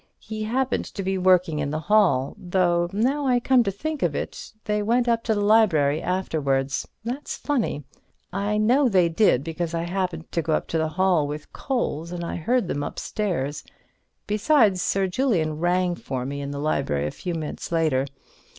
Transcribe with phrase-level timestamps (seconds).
[0.17, 2.35] He happened to be working in the hall.
[2.39, 6.87] Though now I come to think of it, they went up to the library afterwards.
[7.03, 7.83] That's funny.
[8.33, 12.11] I know they did, because I happened to go up to the hall with coals,
[12.11, 13.63] and I heard them upstairs.
[14.25, 18.07] Besides, Sir Julian rang for me in the library a few minutes later.